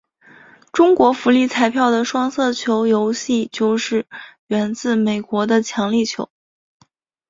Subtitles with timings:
[0.71, 4.07] 中国福利彩票的双色球游戏就是
[4.47, 6.31] 源自美国的强力球。